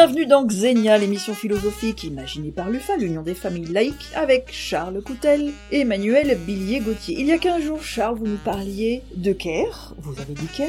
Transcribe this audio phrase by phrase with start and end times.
[0.00, 5.50] Bienvenue dans Xenia, l'émission philosophique imaginée par l'UFA, l'Union des familles laïques, avec Charles Coutel
[5.72, 7.16] et Emmanuel Billier-Gauthier.
[7.18, 10.68] Il y a 15 jours, Charles, vous nous parliez de Caire, vous avez dit Caire,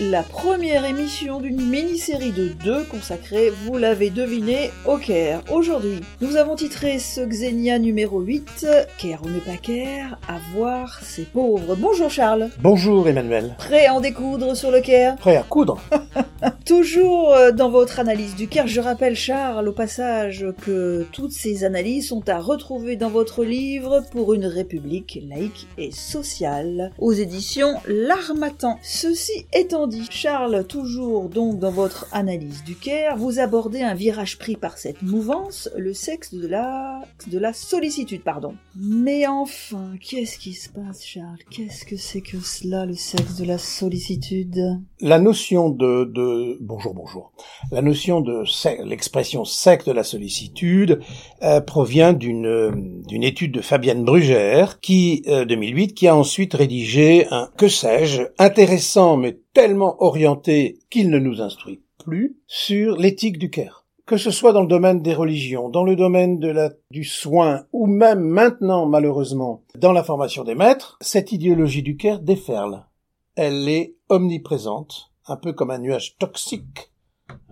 [0.00, 5.42] la première émission d'une mini-série de deux consacrée, vous l'avez deviné, au Caire.
[5.50, 8.64] Aujourd'hui, nous avons titré ce Xenia numéro 8,
[8.96, 11.74] Caire ou ne pas Caire, avoir ses pauvres.
[11.74, 12.50] Bonjour Charles.
[12.60, 13.56] Bonjour Emmanuel.
[13.58, 15.16] Prêt à en découdre sur le Caire?
[15.16, 15.80] Prêt à coudre
[16.68, 21.64] Toujours euh, dans votre analyse du Caire, je rappelle Charles au passage que toutes ces
[21.64, 27.72] analyses sont à retrouver dans votre livre pour une république laïque et sociale aux éditions
[27.86, 28.78] L'Armatan.
[28.82, 34.36] Ceci étant dit, Charles, toujours donc dans votre analyse du Caire, vous abordez un virage
[34.36, 38.52] pris par cette mouvance, le sexe de la de la sollicitude, pardon.
[38.76, 41.38] Mais enfin, qu'est-ce qui se passe, Charles?
[41.50, 44.78] Qu'est-ce que c'est que cela, le sexe de la sollicitude?
[45.00, 47.32] La notion de, de bonjour bonjour.
[47.70, 48.44] La notion de
[48.84, 51.00] l'expression secte de la sollicitude
[51.42, 57.26] euh, provient d'une d'une étude de Fabienne Brugère qui euh, 2008 qui a ensuite rédigé
[57.30, 63.50] un que sais-je intéressant mais tellement orienté qu'il ne nous instruit plus sur l'éthique du
[63.50, 67.04] Caire que ce soit dans le domaine des religions, dans le domaine de la, du
[67.04, 72.86] soin, ou même maintenant, malheureusement, dans la formation des maîtres, cette idéologie du Caire déferle.
[73.36, 76.90] Elle est omniprésente, un peu comme un nuage toxique,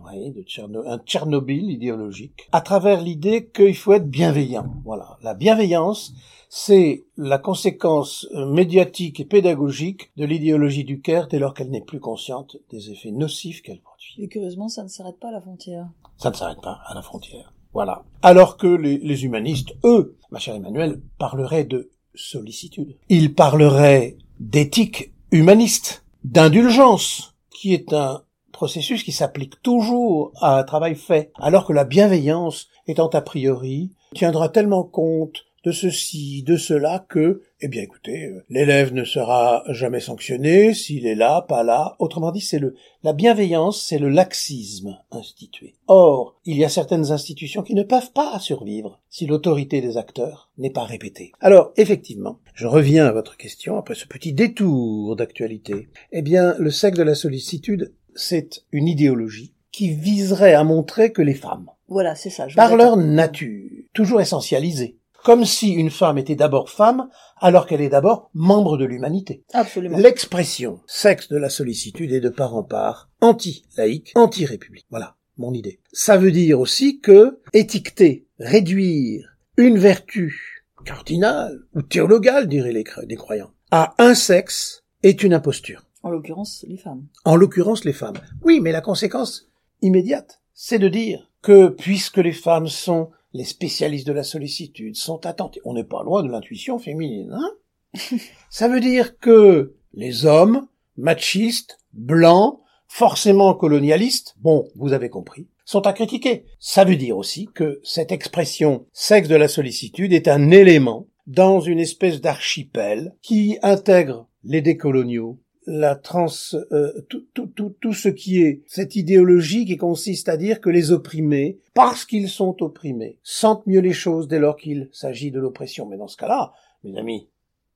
[0.07, 4.67] voyez, de un Tchernobyl idéologique, à travers l'idée qu'il faut être bienveillant.
[4.85, 5.19] Voilà.
[5.23, 6.15] La bienveillance,
[6.49, 11.81] c'est la conséquence euh, médiatique et pédagogique de l'idéologie du Caire dès lors qu'elle n'est
[11.81, 14.15] plus consciente des effets nocifs qu'elle produit.
[14.19, 15.89] Et curieusement, ça ne s'arrête pas à la frontière.
[16.19, 17.53] Ça ne s'arrête pas à la frontière.
[17.73, 18.05] Voilà.
[18.23, 22.97] Alors que les, les humanistes, eux, ma chère Emmanuel, parleraient de sollicitude.
[23.11, 30.95] Ils parleraient d'éthique humaniste, d'indulgence, qui est un processus qui s'applique toujours à un travail
[30.95, 37.05] fait, alors que la bienveillance étant a priori tiendra tellement compte de ceci, de cela,
[37.09, 41.97] que, eh bien écoutez, euh, l'élève ne sera jamais sanctionné s'il est là, pas là.
[41.99, 45.75] Autrement dit, c'est le, la bienveillance, c'est le laxisme institué.
[45.89, 50.51] Or, il y a certaines institutions qui ne peuvent pas survivre si l'autorité des acteurs
[50.57, 51.33] n'est pas répétée.
[51.41, 55.89] Alors, effectivement, je reviens à votre question après ce petit détour d'actualité.
[56.13, 61.23] Eh bien, le sexe de la sollicitude, c'est une idéologie qui viserait à montrer que
[61.23, 62.47] les femmes, Voilà, c'est ça.
[62.47, 67.09] je par leur nature, toujours essentialisées, comme si une femme était d'abord femme,
[67.41, 69.43] alors qu'elle est d'abord membre de l'humanité.
[69.53, 69.99] Absolument.
[69.99, 74.87] L'expression sexe de la sollicitude est de part en part anti-laïque, anti-république.
[74.89, 75.81] Voilà mon idée.
[75.93, 83.17] Ça veut dire aussi que étiqueter, réduire une vertu cardinale ou théologale, diraient les, les
[83.17, 85.83] croyants, à un sexe est une imposture.
[86.05, 87.05] En l'occurrence, les femmes.
[87.25, 88.19] En l'occurrence les femmes.
[88.43, 89.49] Oui, mais la conséquence
[89.83, 95.27] immédiate, c'est de dire que puisque les femmes sont les spécialistes de la sollicitude, sont
[95.27, 98.19] attentives, on n'est pas loin de l'intuition féminine, hein?
[98.51, 100.67] Ça veut dire que les hommes,
[100.97, 106.45] machistes, blancs, forcément colonialistes, bon, vous avez compris, sont à critiquer.
[106.61, 111.61] Ça veut dire aussi que cette expression sexe de la sollicitude est un élément dans
[111.61, 116.27] une espèce d'archipel qui intègre les décoloniaux, la trans,
[116.73, 120.71] euh, tout, tout, tout, tout ce qui est cette idéologie qui consiste à dire que
[120.71, 125.41] les opprimés, parce qu'ils sont opprimés, sentent mieux les choses dès lors qu'il s'agit de
[125.41, 125.87] l'oppression.
[125.87, 126.53] Mais dans ce cas-là,
[126.85, 127.29] mes amis,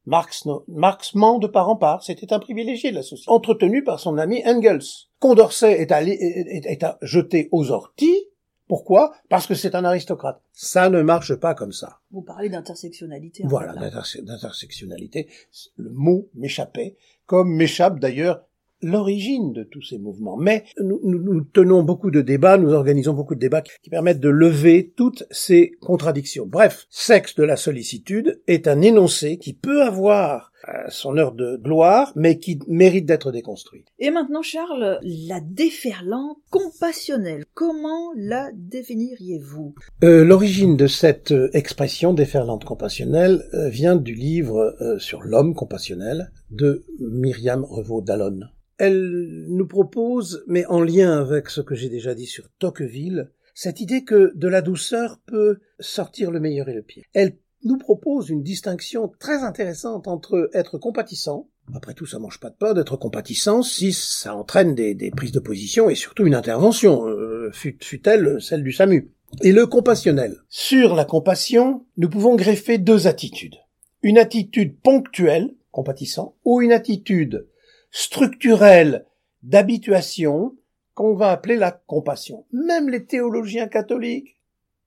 [0.07, 4.01] Marx, Marx ment de part en part, c'était un privilégié de la société, entretenu par
[4.01, 5.07] son ami Engels.
[5.19, 8.25] Condorcet est, allé, est, est à jeter aux orties,
[8.71, 9.17] pourquoi?
[9.29, 10.41] Parce que c'est un aristocrate.
[10.53, 11.99] Ça ne marche pas comme ça.
[12.13, 13.43] Vous parlez d'intersectionnalité.
[13.45, 15.29] Voilà, d'intersectionnalité.
[15.77, 18.47] Le mot m'échappait, comme m'échappe d'ailleurs
[18.83, 20.37] l'origine de tous ces mouvements.
[20.37, 24.21] Mais nous, nous- nous tenons beaucoup de débats, nous organisons beaucoup de débats qui permettent
[24.21, 26.47] de lever toutes ces contradictions.
[26.47, 31.57] Bref, sexe de la sollicitude est un énoncé qui peut avoir euh, son heure de
[31.57, 33.87] gloire, mais qui mérite d'être déconstruit.
[33.99, 37.45] Et maintenant, Charles, la déferlante compassionnelle.
[37.55, 39.75] Comment la définiriez-vous?
[40.05, 46.31] Euh, L'origine de cette expression déferlante compassionnelle euh, vient du livre euh, sur l'homme compassionnel
[46.51, 48.41] de Myriam Revaud-Dallon.
[48.83, 53.81] Elle nous propose, mais en lien avec ce que j'ai déjà dit sur Tocqueville, cette
[53.83, 57.05] idée que de la douceur peut sortir le meilleur et le pire.
[57.13, 62.49] Elle nous propose une distinction très intéressante entre être compatissant, après tout ça mange pas
[62.49, 66.35] de pain d'être compatissant si ça entraîne des, des prises de position et surtout une
[66.35, 69.11] intervention, euh, fut- fut-elle celle du SAMU.
[69.43, 70.39] Et le compassionnel.
[70.49, 73.57] Sur la compassion, nous pouvons greffer deux attitudes.
[74.03, 77.47] Une attitude ponctuelle, compatissant, ou une attitude
[77.91, 79.07] structurelle
[79.43, 80.55] d'habituation,
[80.95, 82.45] qu'on va appeler la compassion.
[82.53, 84.37] Même les théologiens catholiques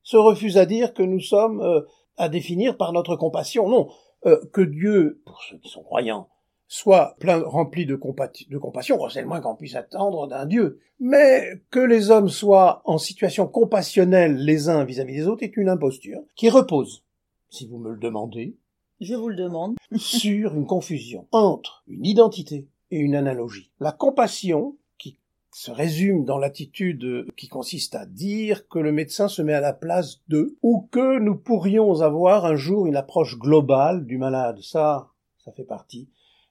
[0.03, 1.81] se refusent à dire que nous sommes euh,
[2.17, 3.67] à définir par notre compassion.
[3.67, 3.89] Non,
[4.25, 6.29] euh, que Dieu, pour ceux qui sont croyants,
[6.67, 10.79] soit plein, rempli de, de compassion, c'est le moins qu'on puisse attendre d'un Dieu.
[10.99, 15.69] Mais que les hommes soient en situation compassionnelle les uns vis-à-vis des autres est une
[15.69, 17.03] imposture qui repose,
[17.49, 18.55] si vous me le demandez,
[18.99, 23.71] je vous le demande, sur une confusion entre une identité et une analogie.
[23.79, 25.17] La compassion, qui
[25.51, 29.73] se résume dans l'attitude qui consiste à dire que le médecin se met à la
[29.73, 34.59] place d'eux, ou que nous pourrions avoir un jour une approche globale du malade.
[34.61, 35.11] Ça,
[35.43, 36.09] ça fait partie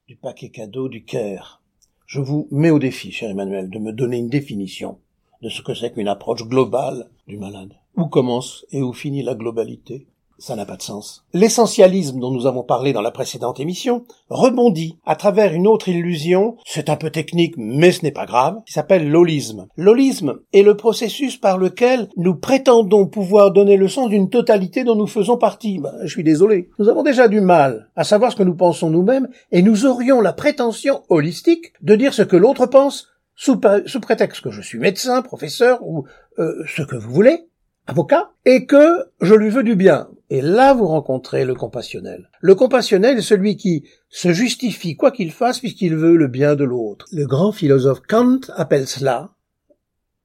[0.08, 1.62] du paquet cadeau du Caire.
[2.06, 4.98] Je vous mets au défi, cher Emmanuel, de me donner une définition
[5.42, 7.74] de ce que c'est qu'une approche globale du malade.
[7.96, 10.06] Où commence et où finit la globalité?
[10.42, 11.24] Ça n'a pas de sens.
[11.32, 16.56] L'essentialisme dont nous avons parlé dans la précédente émission rebondit à travers une autre illusion,
[16.66, 19.68] c'est un peu technique mais ce n'est pas grave, qui s'appelle l'holisme.
[19.76, 24.96] L'holisme est le processus par lequel nous prétendons pouvoir donner le sens d'une totalité dont
[24.96, 25.78] nous faisons partie.
[25.78, 26.70] Ben, je suis désolé.
[26.80, 30.20] Nous avons déjà du mal à savoir ce que nous pensons nous-mêmes et nous aurions
[30.20, 35.22] la prétention holistique de dire ce que l'autre pense sous, prétexte que je suis médecin,
[35.22, 36.04] professeur ou
[36.38, 37.46] euh, ce que vous voulez,
[37.86, 40.08] avocat, et que je lui veux du bien.
[40.30, 42.30] Et là, vous rencontrez le compassionnel.
[42.40, 46.64] Le compassionnel est celui qui se justifie quoi qu'il fasse puisqu'il veut le bien de
[46.64, 47.06] l'autre.
[47.12, 49.34] Le grand philosophe Kant appelle cela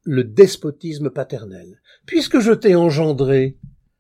[0.04, 1.82] le despotisme paternel.
[2.06, 3.58] Puisque je t'ai engendré,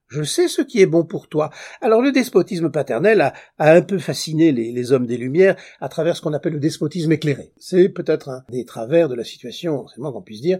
[0.07, 1.49] je sais ce qui est bon pour toi.
[1.81, 6.15] Alors le despotisme paternel a, un peu fasciné les, les, hommes des Lumières à travers
[6.15, 7.51] ce qu'on appelle le despotisme éclairé.
[7.57, 10.59] C'est peut-être un des travers de la situation, c'est moins qu'on puisse dire,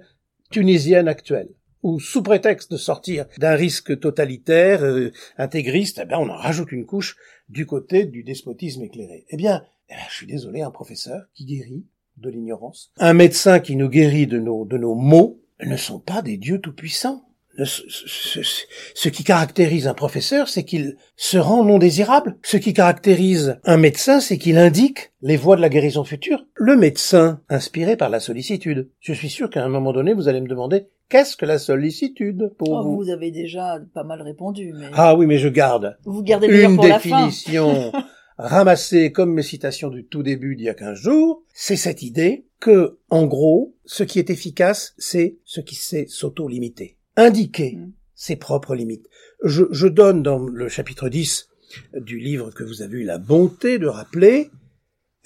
[0.51, 1.49] tunisienne actuelle
[1.83, 6.71] ou sous prétexte de sortir d'un risque totalitaire, euh, intégriste, eh bien, on en rajoute
[6.71, 7.15] une couche
[7.49, 9.25] du côté du despotisme éclairé.
[9.29, 11.85] Eh bien, eh je suis désolé, un professeur qui guérit
[12.17, 16.21] de l'ignorance, un médecin qui nous guérit de nos, de nos maux, ne sont pas
[16.21, 17.26] des dieux tout-puissants.
[17.63, 22.37] Ce, qui caractérise un professeur, c'est qu'il se rend non désirable.
[22.43, 26.45] Ce qui caractérise un médecin, c'est qu'il indique les voies de la guérison future.
[26.55, 28.89] Le médecin, inspiré par la sollicitude.
[28.99, 32.51] Je suis sûr qu'à un moment donné, vous allez me demander Qu'est-ce que la sollicitude
[32.57, 32.95] pour oh, vous?
[32.97, 34.73] Vous avez déjà pas mal répondu.
[34.77, 34.87] Mais...
[34.93, 37.93] Ah oui, mais je garde vous gardez une pour définition
[38.37, 41.43] ramassée comme mes citations du tout début d'il y a 15 jours.
[41.53, 46.96] C'est cette idée que, en gros, ce qui est efficace, c'est ce qui sait s'auto-limiter.
[47.17, 47.91] Indiquer mm.
[48.15, 49.09] ses propres limites.
[49.43, 51.49] Je, je donne dans le chapitre 10
[51.95, 54.49] du livre que vous avez eu la bonté de rappeler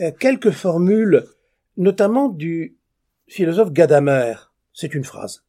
[0.02, 1.26] euh, quelques formules,
[1.78, 2.78] notamment du
[3.28, 4.34] philosophe Gadamer.
[4.74, 5.44] C'est une phrase.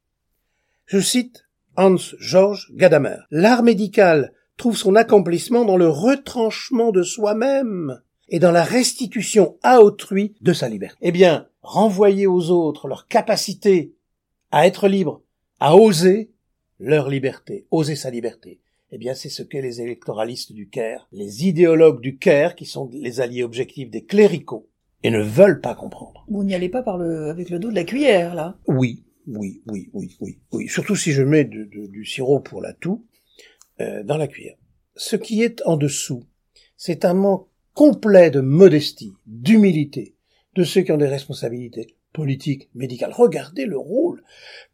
[0.87, 1.47] Je cite
[1.77, 3.17] Hans-Georges Gadamer.
[3.31, 9.81] L'art médical trouve son accomplissement dans le retranchement de soi-même et dans la restitution à
[9.81, 10.97] autrui de sa liberté.
[11.03, 13.95] Eh bien, renvoyer aux autres leur capacité
[14.51, 15.23] à être libre,
[15.61, 16.32] à oser
[16.83, 18.61] leur liberté, oser sa liberté.
[18.91, 22.91] Eh bien, c'est ce que les électoralistes du Caire, les idéologues du Caire, qui sont
[22.93, 24.69] les alliés objectifs des cléricaux,
[25.03, 26.27] et ne veulent pas comprendre.
[26.29, 28.59] Vous n'y allez pas par le, avec le dos de la cuillère, là.
[28.67, 30.69] Oui, oui, oui, oui, oui, oui.
[30.69, 33.07] Surtout si je mets du sirop pour la toux
[33.81, 34.57] euh, dans la cuillère.
[34.97, 36.25] Ce qui est en dessous,
[36.77, 40.17] c'est un manque complet de modestie, d'humilité
[40.55, 43.13] de ceux qui ont des responsabilités politiques, médicales.
[43.13, 44.23] Regardez le rôle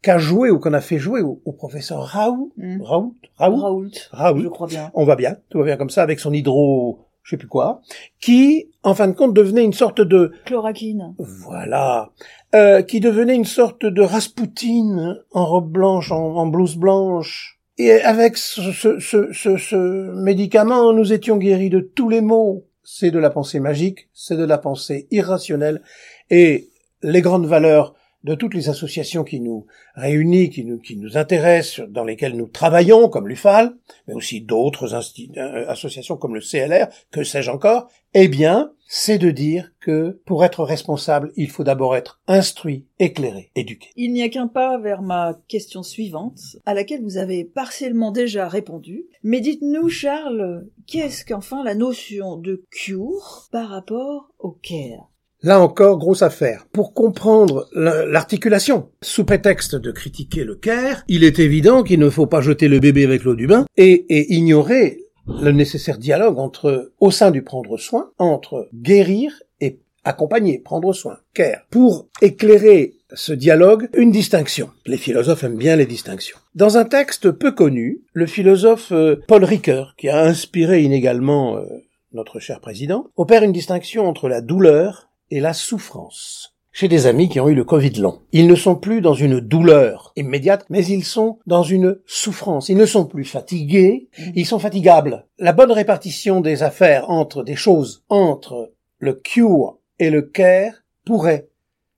[0.01, 2.81] qu'a joué ou qu'on a fait jouer au, professeur Raoult, mmh.
[2.81, 4.91] Raoult, Raoult, Raoult, je crois bien.
[4.93, 7.81] On va bien, tout va bien comme ça avec son hydro je sais plus quoi,
[8.19, 10.31] qui, en fin de compte, devenait une sorte de...
[10.45, 11.13] Chloroquine.
[11.19, 12.09] Voilà.
[12.55, 17.59] Euh, qui devenait une sorte de Raspoutine en robe blanche, en, blouse blanche.
[17.77, 22.65] Et avec ce, ce, ce, ce, médicament, nous étions guéris de tous les maux.
[22.83, 25.83] C'est de la pensée magique, c'est de la pensée irrationnelle,
[26.31, 26.68] et
[27.01, 29.65] les grandes valeurs de toutes les associations qui nous
[29.95, 33.75] réunissent, qui nous, intéressent, dans lesquelles nous travaillons, comme l'UFAL,
[34.07, 39.31] mais aussi d'autres euh, associations comme le CLR, que sais-je encore, eh bien, c'est de
[39.31, 43.89] dire que pour être responsable, il faut d'abord être instruit, éclairé, éduqué.
[43.95, 48.47] Il n'y a qu'un pas vers ma question suivante, à laquelle vous avez partiellement déjà
[48.47, 49.05] répondu.
[49.23, 55.09] Mais dites-nous, Charles, qu'est-ce qu'enfin la notion de cure par rapport au care?
[55.41, 56.67] Là encore, grosse affaire.
[56.73, 62.25] Pour comprendre l'articulation, sous prétexte de critiquer le CARE, il est évident qu'il ne faut
[62.25, 64.99] pas jeter le bébé avec l'eau du bain et, ignorer
[65.41, 69.31] le nécessaire dialogue entre, au sein du prendre soin, entre guérir
[69.61, 71.65] et accompagner, prendre soin, care.
[71.69, 74.71] Pour éclairer ce dialogue, une distinction.
[74.85, 76.37] Les philosophes aiment bien les distinctions.
[76.53, 81.65] Dans un texte peu connu, le philosophe euh, Paul Ricoeur, qui a inspiré inégalement euh,
[82.11, 86.55] notre cher président, opère une distinction entre la douleur et la souffrance.
[86.71, 88.21] J'ai des amis qui ont eu le Covid long.
[88.31, 92.69] Ils ne sont plus dans une douleur immédiate, mais ils sont dans une souffrance.
[92.69, 95.25] Ils ne sont plus fatigués, ils sont fatigables.
[95.39, 100.73] La bonne répartition des affaires entre des choses, entre le cure et le care
[101.05, 101.49] pourrait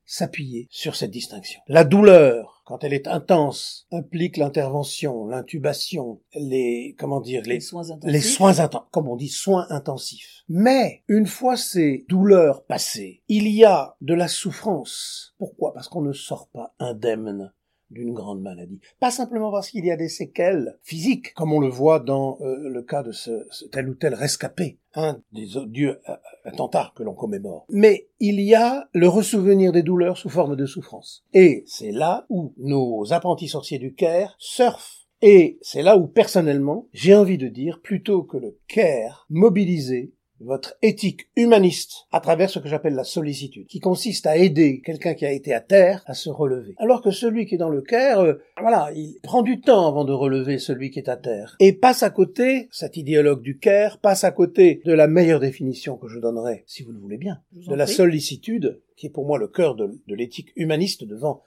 [0.05, 1.61] s'appuyer sur cette distinction.
[1.67, 8.13] La douleur quand elle est intense, implique l'intervention, l'intubation, les comment dire les, soins intensifs,
[8.13, 10.45] les soins comme on dit soins intensifs.
[10.47, 15.35] Mais une fois ces douleurs passées, il y a de la souffrance.
[15.37, 15.73] Pourquoi?
[15.73, 17.51] Parce qu'on ne sort pas indemne
[17.91, 18.79] d'une grande maladie.
[18.99, 22.69] Pas simplement parce qu'il y a des séquelles physiques, comme on le voit dans euh,
[22.69, 23.31] le cas de ce,
[23.71, 27.65] tel ou tel rescapé, un des odieux euh, attentats que l'on commémore.
[27.69, 31.23] Mais il y a le ressouvenir des douleurs sous forme de souffrance.
[31.33, 36.87] Et c'est là où nos apprentis sorciers du Caire surfent et c'est là où, personnellement,
[36.93, 42.59] j'ai envie de dire, plutôt que le care mobilisé, votre éthique humaniste à travers ce
[42.59, 46.13] que j'appelle la sollicitude, qui consiste à aider quelqu'un qui a été à terre à
[46.13, 46.73] se relever.
[46.77, 50.05] Alors que celui qui est dans le cœur, euh, voilà, il prend du temps avant
[50.05, 51.55] de relever celui qui est à terre.
[51.59, 55.97] Et passe à côté, cet idéologue du Caire, passe à côté de la meilleure définition
[55.97, 59.37] que je donnerai, si vous le voulez bien, de la sollicitude, qui est pour moi
[59.37, 61.43] le cœur de l'éthique humaniste devant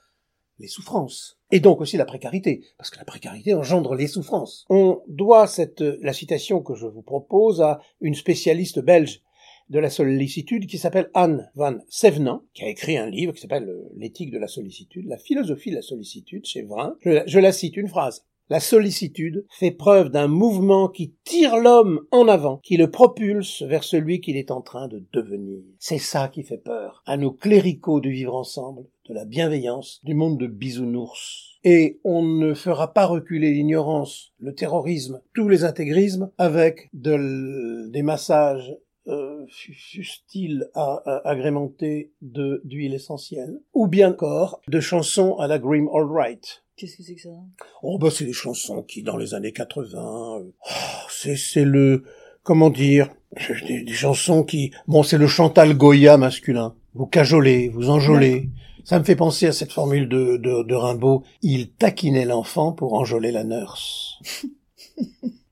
[0.58, 1.38] les souffrances.
[1.50, 4.64] Et donc aussi la précarité, parce que la précarité engendre les souffrances.
[4.70, 9.22] On doit cette, la citation que je vous propose à une spécialiste belge
[9.70, 13.68] de la sollicitude qui s'appelle Anne van Sevenant, qui a écrit un livre qui s'appelle
[13.68, 16.96] euh, L'éthique de la sollicitude, la philosophie de la sollicitude chez Vrin.
[17.04, 18.26] je la cite une phrase.
[18.50, 23.84] La sollicitude fait preuve d'un mouvement qui tire l'homme en avant, qui le propulse vers
[23.84, 25.62] celui qu'il est en train de devenir.
[25.78, 30.14] C'est ça qui fait peur à nos cléricaux de vivre ensemble, de la bienveillance, du
[30.14, 31.58] monde de bisounours.
[31.64, 38.76] Et on ne fera pas reculer l'ignorance, le terrorisme, tous les intégrismes avec des massages
[39.06, 40.70] euh, fussent-ils
[41.24, 46.64] agrémentés d'huile essentielle, ou bien encore de chansons à la Grim Right.
[46.76, 47.28] Qu'est-ce que c'est que ça?
[47.82, 50.50] Oh bah c'est des chansons qui dans les années 80, euh,
[51.08, 52.04] c'est c'est le
[52.42, 53.10] comment dire
[53.68, 56.74] des, chansons qui bon c'est le Chantal Goya masculin.
[56.94, 58.48] Vous cajolez, vous enjolez.
[58.84, 61.22] Ça me fait penser à cette formule de, de, de Rimbaud.
[61.42, 64.18] Il taquinait l'enfant pour enjoler la nurse.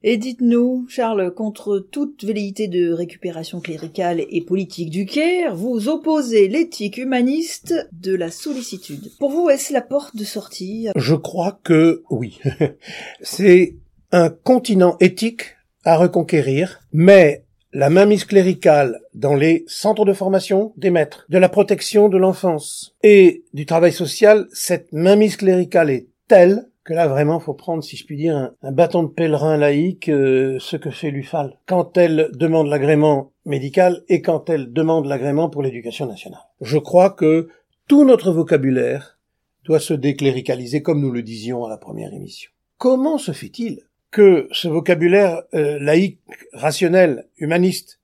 [0.04, 6.48] Et dites-nous, Charles, contre toute velléité de récupération cléricale et politique du Caire, vous opposez
[6.48, 9.12] l'éthique humaniste de la sollicitude.
[9.20, 10.88] Pour vous, est-ce la porte de sortie?
[10.96, 12.40] Je crois que oui.
[13.22, 13.76] C'est
[14.10, 20.90] un continent éthique à reconquérir, mais la mainmise cléricale dans les centres de formation des
[20.90, 26.68] maîtres, de la protection de l'enfance et du travail social, cette mainmise cléricale est telle
[26.84, 30.58] que là vraiment faut prendre, si je puis dire, un, bâton de pèlerin laïque, euh,
[30.58, 35.62] ce que fait l'UFAL, quand elle demande l'agrément médical et quand elle demande l'agrément pour
[35.62, 36.42] l'éducation nationale.
[36.60, 37.48] Je crois que
[37.88, 39.18] tout notre vocabulaire
[39.64, 42.50] doit se décléricaliser comme nous le disions à la première émission.
[42.78, 46.20] Comment se fait-il que ce vocabulaire euh, laïque,
[46.52, 48.00] rationnel, humaniste,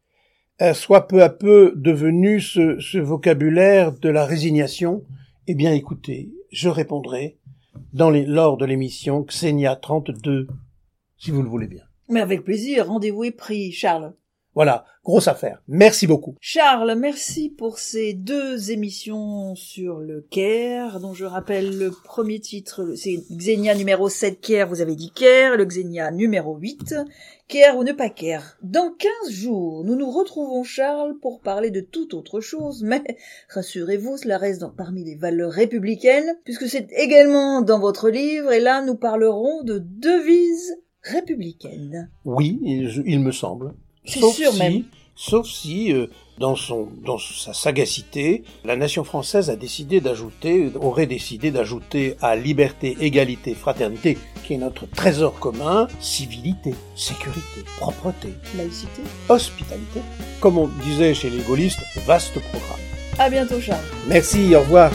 [0.60, 5.04] euh, soit peu à peu devenu ce, ce vocabulaire de la résignation
[5.46, 7.38] Eh bien écoutez, je répondrai
[7.92, 10.48] dans les, lors de l'émission Xenia 32,
[11.18, 11.84] si vous le voulez bien.
[12.08, 14.14] Mais avec plaisir, rendez-vous est pris, Charles.
[14.58, 15.62] Voilà, grosse affaire.
[15.68, 16.34] Merci beaucoup.
[16.40, 22.94] Charles, merci pour ces deux émissions sur le Caire, dont je rappelle le premier titre,
[22.96, 26.96] c'est Xenia numéro 7 Caire, vous avez dit Caire, le Xenia numéro 8,
[27.46, 28.58] Caire ou ne pas Caire.
[28.64, 33.04] Dans 15 jours, nous nous retrouvons Charles pour parler de toute autre chose, mais
[33.50, 38.82] rassurez-vous, cela reste parmi les valeurs républicaines, puisque c'est également dans votre livre, et là
[38.82, 40.74] nous parlerons de devises
[41.04, 42.10] républicaines.
[42.24, 43.76] Oui, il me semble.
[44.04, 44.84] Sauf sûr si, même.
[45.16, 46.06] Sauf si, euh,
[46.38, 52.36] dans, son, dans sa sagacité, la nation française a décidé d'ajouter, aurait décidé d'ajouter à
[52.36, 60.00] liberté, égalité, fraternité, qui est notre trésor commun, civilité, sécurité, propreté, laïcité, hospitalité.
[60.40, 62.78] Comme on disait chez les gaullistes, vaste programme.
[63.18, 63.82] À bientôt, Charles.
[64.06, 64.92] Merci, au revoir.